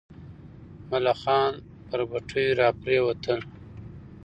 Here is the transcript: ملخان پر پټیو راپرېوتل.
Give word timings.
ملخان 0.89 1.53
پر 1.87 1.99
پټیو 2.09 2.57
راپرېوتل. 2.59 3.39